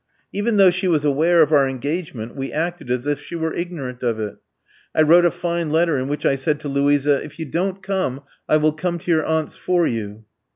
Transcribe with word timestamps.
"Even 0.33 0.57
though 0.57 0.71
she 0.71 0.87
was 0.87 1.05
aware 1.05 1.43
of 1.43 1.51
our 1.51 1.69
engagement, 1.69 2.35
we 2.35 2.51
acted 2.51 2.89
as 2.89 3.05
if 3.05 3.21
she 3.21 3.35
were 3.35 3.53
ignorant 3.53 4.01
of 4.01 4.19
it. 4.19 4.37
I 4.95 5.03
wrote 5.03 5.25
a 5.25 5.29
fine 5.29 5.69
letter 5.69 5.99
in 5.99 6.07
which 6.07 6.25
I 6.25 6.37
said 6.37 6.59
to 6.61 6.67
Luisa, 6.67 7.23
'If 7.23 7.37
you 7.37 7.45
don't 7.45 7.83
come, 7.83 8.23
I 8.49 8.57
will 8.57 8.73
come 8.73 8.97
to 8.97 9.11
your 9.11 9.23
aunt's 9.23 9.55
for 9.55 9.85
you.' 9.85 10.25